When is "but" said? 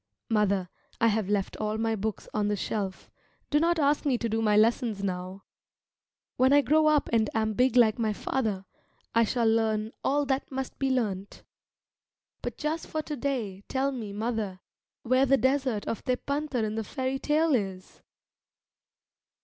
12.41-12.57